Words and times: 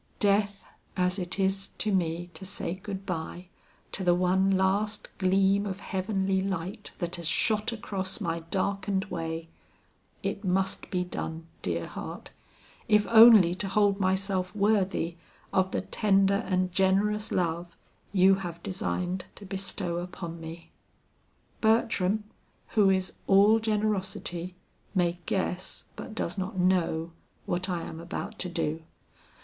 Death 0.19 0.65
as 0.97 1.19
it 1.19 1.37
is 1.39 1.67
to 1.77 1.91
me 1.93 2.31
to 2.33 2.43
say 2.43 2.73
good 2.73 3.05
bye 3.05 3.49
to 3.91 4.03
the 4.03 4.15
one 4.15 4.49
last 4.57 5.09
gleam 5.19 5.67
of 5.67 5.79
heavenly 5.79 6.41
light 6.41 6.89
that 6.97 7.17
has 7.17 7.27
shot 7.27 7.71
across 7.71 8.19
my 8.19 8.39
darkened 8.49 9.05
way, 9.11 9.47
it 10.23 10.43
must 10.43 10.89
be 10.89 11.05
done, 11.05 11.45
dear 11.61 11.85
heart, 11.85 12.31
if 12.87 13.05
only 13.09 13.53
to 13.53 13.67
hold 13.67 13.99
myself 13.99 14.55
worthy 14.55 15.17
of 15.53 15.69
the 15.69 15.81
tender 15.81 16.41
and 16.47 16.71
generous 16.71 17.31
love 17.31 17.75
you 18.11 18.33
have 18.33 18.63
designed 18.63 19.25
to 19.35 19.45
bestow 19.45 19.97
upon 19.97 20.39
me. 20.41 20.71
Bertram, 21.61 22.23
who 22.69 22.89
is 22.89 23.13
all 23.27 23.59
generosity, 23.59 24.55
may 24.95 25.19
guess 25.27 25.85
but 25.95 26.15
does 26.15 26.39
not 26.39 26.57
know, 26.57 27.11
what 27.45 27.69
I 27.69 27.83
am 27.83 27.99
about 27.99 28.39
to 28.39 28.49
do. 28.49 28.81